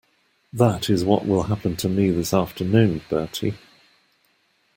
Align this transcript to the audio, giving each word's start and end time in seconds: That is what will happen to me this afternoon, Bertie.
That 0.51 0.89
is 0.89 1.05
what 1.05 1.27
will 1.27 1.43
happen 1.43 1.75
to 1.75 1.87
me 1.87 2.09
this 2.09 2.33
afternoon, 2.33 3.03
Bertie. 3.07 3.53